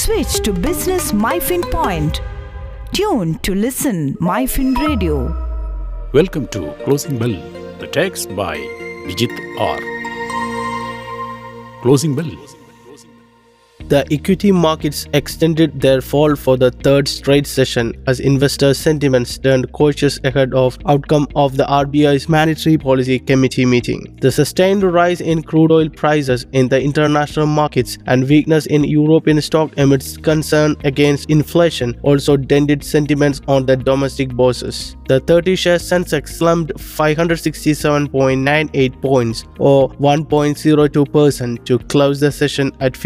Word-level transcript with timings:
Switch 0.00 0.40
to 0.44 0.52
Business 0.54 1.12
MyFin 1.12 1.62
Point. 1.70 2.22
Tune 2.94 3.38
to 3.40 3.54
listen 3.54 4.14
MyFin 4.14 4.74
Radio. 4.78 5.16
Welcome 6.14 6.46
to 6.54 6.72
Closing 6.84 7.18
Bell, 7.18 7.36
the 7.80 7.86
text 7.86 8.34
by 8.34 8.56
Bijith 9.06 9.36
R. 9.60 9.78
Closing 11.82 12.14
Bell. 12.14 12.32
The 13.90 14.06
equity 14.12 14.52
markets 14.52 15.08
extended 15.14 15.80
their 15.80 16.00
fall 16.00 16.36
for 16.36 16.56
the 16.56 16.70
third 16.70 17.08
straight 17.08 17.44
session 17.44 17.92
as 18.06 18.20
investor 18.20 18.72
sentiments 18.72 19.36
turned 19.36 19.72
cautious 19.72 20.20
ahead 20.22 20.54
of 20.54 20.78
outcome 20.86 21.26
of 21.34 21.56
the 21.56 21.64
RBI's 21.64 22.28
monetary 22.28 22.78
policy 22.78 23.18
committee 23.18 23.66
meeting. 23.66 24.16
The 24.20 24.30
sustained 24.30 24.84
rise 24.84 25.20
in 25.20 25.42
crude 25.42 25.72
oil 25.72 25.88
prices 25.88 26.46
in 26.52 26.68
the 26.68 26.80
international 26.80 27.46
markets 27.46 27.98
and 28.06 28.28
weakness 28.28 28.66
in 28.66 28.84
European 28.84 29.42
stock 29.42 29.76
amidst 29.76 30.22
concern 30.22 30.76
against 30.84 31.28
inflation 31.28 31.98
also 32.04 32.36
dented 32.36 32.84
sentiments 32.84 33.40
on 33.48 33.66
the 33.66 33.76
domestic 33.76 34.28
bourses. 34.28 34.94
The 35.08 35.20
30-share 35.22 35.78
Sensex 35.78 36.28
slumped 36.28 36.74
567.98 36.74 39.02
points 39.02 39.44
or 39.58 39.88
1.02% 39.94 41.64
to 41.64 41.78
close 41.80 42.20
the 42.20 42.30
session 42.30 42.70
at 42.78 42.96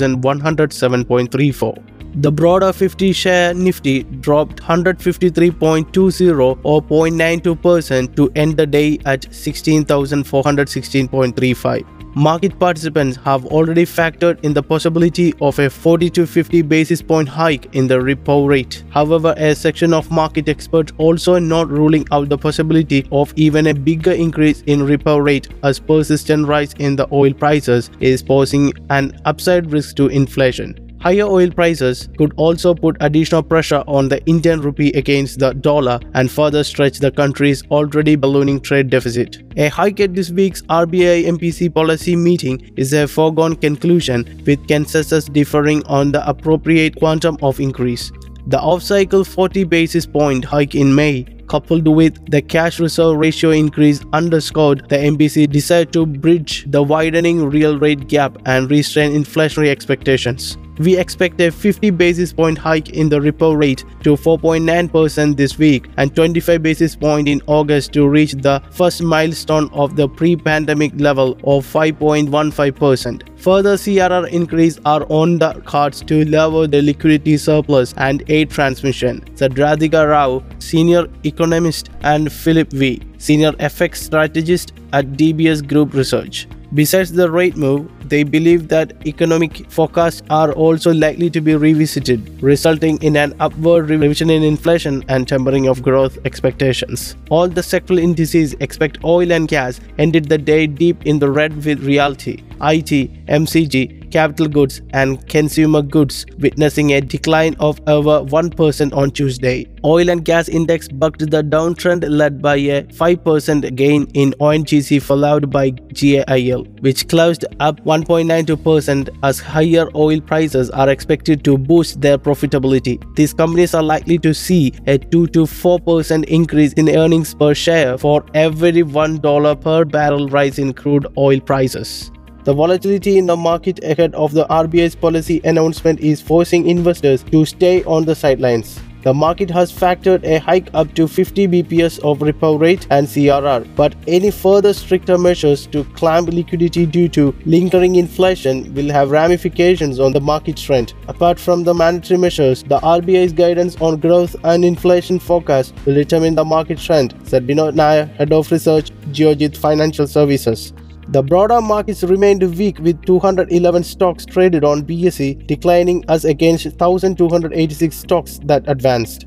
55,107.34. 0.00 1.82
The 2.22 2.32
broader 2.32 2.72
50 2.72 3.12
share 3.12 3.54
Nifty 3.54 4.02
dropped 4.02 4.60
153.20 4.62 6.64
or 6.64 6.82
0.92% 6.82 8.16
to 8.16 8.32
end 8.34 8.56
the 8.56 8.66
day 8.66 8.98
at 9.04 9.20
16,416.35. 9.22 11.99
Market 12.16 12.58
participants 12.58 13.16
have 13.18 13.46
already 13.46 13.84
factored 13.84 14.40
in 14.44 14.52
the 14.52 14.62
possibility 14.62 15.32
of 15.40 15.56
a 15.60 15.70
40 15.70 16.10
to 16.10 16.26
50 16.26 16.62
basis 16.62 17.00
point 17.00 17.28
hike 17.28 17.72
in 17.76 17.86
the 17.86 17.94
repo 17.94 18.48
rate. 18.48 18.82
However, 18.90 19.32
a 19.36 19.54
section 19.54 19.94
of 19.94 20.10
market 20.10 20.48
experts 20.48 20.92
also 20.98 21.38
not 21.38 21.68
ruling 21.68 22.04
out 22.10 22.28
the 22.28 22.36
possibility 22.36 23.06
of 23.12 23.32
even 23.36 23.68
a 23.68 23.74
bigger 23.74 24.10
increase 24.10 24.62
in 24.62 24.80
repo 24.80 25.22
rate 25.24 25.50
as 25.62 25.78
persistent 25.78 26.48
rise 26.48 26.72
in 26.80 26.96
the 26.96 27.06
oil 27.12 27.32
prices 27.32 27.90
is 28.00 28.24
posing 28.24 28.72
an 28.90 29.16
upside 29.24 29.70
risk 29.70 29.94
to 29.94 30.08
inflation. 30.08 30.89
Higher 31.00 31.24
oil 31.24 31.50
prices 31.50 32.10
could 32.18 32.34
also 32.36 32.74
put 32.74 32.98
additional 33.00 33.42
pressure 33.42 33.82
on 33.86 34.10
the 34.10 34.22
Indian 34.26 34.60
rupee 34.60 34.92
against 34.92 35.38
the 35.38 35.54
dollar 35.54 35.98
and 36.12 36.30
further 36.30 36.62
stretch 36.62 36.98
the 36.98 37.10
country's 37.10 37.62
already 37.70 38.16
ballooning 38.16 38.60
trade 38.60 38.90
deficit. 38.90 39.42
A 39.56 39.68
hike 39.68 40.00
at 40.00 40.14
this 40.14 40.30
week's 40.30 40.60
RBI 40.62 41.24
MPC 41.24 41.72
policy 41.72 42.14
meeting 42.16 42.70
is 42.76 42.92
a 42.92 43.08
foregone 43.08 43.56
conclusion, 43.56 44.42
with 44.46 44.68
consensus 44.68 45.24
differing 45.24 45.82
on 45.86 46.12
the 46.12 46.28
appropriate 46.28 46.96
quantum 46.96 47.38
of 47.40 47.60
increase. 47.60 48.12
The 48.48 48.60
off-cycle 48.60 49.24
40 49.24 49.64
basis 49.64 50.04
point 50.04 50.44
hike 50.44 50.74
in 50.74 50.94
May 50.94 51.24
coupled 51.50 51.88
with 51.88 52.24
the 52.30 52.40
cash 52.40 52.78
reserve 52.78 53.16
ratio 53.16 53.50
increase 53.50 54.00
underscored 54.12 54.88
the 54.88 54.96
MPC 54.96 55.50
desire 55.50 55.84
to 55.86 56.06
bridge 56.06 56.64
the 56.68 56.80
widening 56.80 57.44
real 57.44 57.76
rate 57.76 58.06
gap 58.06 58.38
and 58.46 58.70
restrain 58.70 59.10
inflationary 59.12 59.68
expectations. 59.68 60.56
We 60.78 60.96
expect 60.96 61.40
a 61.40 61.50
50 61.50 61.90
basis 61.90 62.32
point 62.32 62.56
hike 62.56 62.90
in 62.90 63.08
the 63.08 63.18
repo 63.18 63.58
rate 63.58 63.84
to 64.04 64.14
4.9% 64.16 65.36
this 65.36 65.58
week 65.58 65.88
and 65.96 66.14
25 66.14 66.62
basis 66.62 66.94
point 66.96 67.28
in 67.28 67.42
August 67.48 67.92
to 67.94 68.08
reach 68.08 68.32
the 68.32 68.62
first 68.70 69.02
milestone 69.02 69.68
of 69.72 69.96
the 69.96 70.08
pre-pandemic 70.08 70.92
level 70.98 71.32
of 71.44 71.66
5.15%. 71.66 73.29
Further 73.40 73.76
CRR 73.76 74.28
increase 74.28 74.78
are 74.84 75.06
on 75.08 75.38
the 75.38 75.54
cards 75.64 76.02
to 76.02 76.26
lower 76.26 76.66
the 76.66 76.82
liquidity 76.82 77.38
surplus 77.38 77.94
and 77.96 78.22
aid 78.28 78.50
transmission, 78.50 79.24
said 79.34 79.52
Radhika 79.52 80.06
Rao, 80.06 80.44
senior 80.58 81.06
economist, 81.24 81.88
and 82.02 82.30
Philip 82.30 82.70
Wee, 82.74 83.00
senior 83.16 83.52
FX 83.52 83.96
strategist 83.96 84.74
at 84.92 85.12
DBS 85.12 85.66
Group 85.66 85.94
Research. 85.94 86.48
Besides 86.74 87.12
the 87.12 87.30
rate 87.30 87.56
move, 87.56 87.90
they 88.10 88.22
believe 88.22 88.68
that 88.68 88.92
economic 89.06 89.70
forecasts 89.70 90.22
are 90.28 90.52
also 90.52 90.92
likely 90.92 91.30
to 91.30 91.40
be 91.40 91.54
revisited, 91.54 92.42
resulting 92.42 93.02
in 93.02 93.16
an 93.16 93.34
upward 93.40 93.88
revision 93.88 94.30
in 94.30 94.42
inflation 94.42 95.02
and 95.08 95.26
tempering 95.26 95.68
of 95.68 95.82
growth 95.82 96.18
expectations. 96.24 97.16
All 97.30 97.48
the 97.48 97.60
sectoral 97.60 98.02
indices 98.02 98.54
expect 98.60 99.02
oil 99.04 99.32
and 99.32 99.48
gas 99.48 99.80
ended 99.98 100.28
the 100.28 100.38
day 100.38 100.66
deep 100.66 101.06
in 101.06 101.18
the 101.18 101.30
red 101.30 101.64
with 101.64 101.82
realty. 101.84 102.44
IT, 102.60 103.26
MCG, 103.26 103.99
capital 104.10 104.48
goods 104.48 104.82
and 104.90 105.26
consumer 105.28 105.82
goods 105.82 106.26
witnessing 106.38 106.92
a 106.92 107.00
decline 107.00 107.54
of 107.60 107.80
over 107.86 108.20
1% 108.24 108.96
on 108.96 109.10
Tuesday. 109.10 109.66
Oil 109.84 110.10
and 110.10 110.24
gas 110.24 110.48
index 110.48 110.88
bucked 110.88 111.30
the 111.30 111.42
downtrend 111.42 112.04
led 112.08 112.42
by 112.42 112.56
a 112.56 112.82
5% 112.84 113.74
gain 113.74 114.06
in 114.14 114.32
ONGC 114.40 115.00
followed 115.00 115.50
by 115.50 115.70
GAIL, 115.70 116.64
which 116.80 117.08
closed 117.08 117.44
up 117.60 117.80
1.92% 117.84 119.08
as 119.22 119.38
higher 119.38 119.88
oil 119.94 120.20
prices 120.20 120.70
are 120.70 120.88
expected 120.90 121.44
to 121.44 121.56
boost 121.56 122.00
their 122.00 122.18
profitability. 122.18 123.02
These 123.16 123.32
companies 123.32 123.74
are 123.74 123.82
likely 123.82 124.18
to 124.18 124.34
see 124.34 124.74
a 124.86 124.98
2 124.98 125.28
to 125.28 125.40
4% 125.44 126.24
increase 126.24 126.72
in 126.74 126.88
earnings 126.90 127.34
per 127.34 127.54
share 127.54 127.96
for 127.96 128.24
every 128.34 128.82
$1 128.82 129.60
per 129.60 129.84
barrel 129.84 130.28
rise 130.28 130.58
in 130.58 130.72
crude 130.72 131.06
oil 131.16 131.40
prices. 131.40 132.10
The 132.42 132.54
volatility 132.54 133.18
in 133.18 133.26
the 133.26 133.36
market 133.36 133.84
ahead 133.84 134.14
of 134.14 134.32
the 134.32 134.46
RBI's 134.46 134.94
policy 134.94 135.42
announcement 135.44 136.00
is 136.00 136.22
forcing 136.22 136.66
investors 136.66 137.22
to 137.24 137.44
stay 137.44 137.84
on 137.84 138.06
the 138.06 138.14
sidelines. 138.14 138.80
The 139.02 139.12
market 139.12 139.50
has 139.50 139.70
factored 139.70 140.24
a 140.24 140.38
hike 140.38 140.68
up 140.72 140.94
to 140.94 141.06
50 141.06 141.48
bps 141.48 141.98
of 142.00 142.18
repo 142.20 142.58
rate 142.58 142.86
and 142.90 143.06
CRR, 143.06 143.66
but 143.76 143.94
any 144.06 144.30
further 144.30 144.72
stricter 144.72 145.18
measures 145.18 145.66
to 145.66 145.84
clamp 145.84 146.28
liquidity 146.28 146.86
due 146.86 147.08
to 147.10 147.34
lingering 147.44 147.96
inflation 147.96 148.72
will 148.74 148.90
have 148.90 149.10
ramifications 149.10 150.00
on 150.00 150.12
the 150.12 150.20
market 150.20 150.56
trend. 150.56 150.94
Apart 151.08 151.38
from 151.38 151.64
the 151.64 151.74
monetary 151.74 152.18
measures, 152.18 152.62
the 152.62 152.78
RBI's 152.80 153.34
guidance 153.34 153.76
on 153.82 154.00
growth 154.00 154.34
and 154.44 154.64
inflation 154.64 155.18
forecast 155.18 155.74
will 155.84 155.94
determine 155.94 156.34
the 156.34 156.44
market 156.44 156.78
trend, 156.78 157.14
said 157.24 157.46
Vinod 157.46 157.74
Nair, 157.74 158.06
Head 158.06 158.32
of 158.32 158.50
Research, 158.50 158.90
Geojit 159.12 159.56
Financial 159.56 160.06
Services. 160.06 160.72
The 161.10 161.24
broader 161.24 161.60
markets 161.60 162.04
remained 162.04 162.44
weak 162.56 162.78
with 162.78 163.04
211 163.04 163.82
stocks 163.82 164.24
traded 164.24 164.62
on 164.62 164.84
BSE 164.84 165.44
declining 165.48 166.04
as 166.08 166.24
against 166.24 166.66
1286 166.66 167.96
stocks 167.96 168.38
that 168.44 168.62
advanced. 168.68 169.26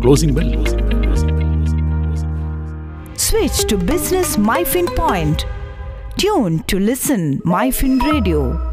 Closing 0.00 0.32
Bell. 0.32 0.64
Switch 3.16 3.64
to 3.64 3.76
Business 3.76 4.36
MyFin 4.36 4.94
Point. 4.94 5.44
Tune 6.18 6.62
to 6.68 6.78
listen 6.78 7.40
MyFin 7.40 8.00
Radio. 8.02 8.71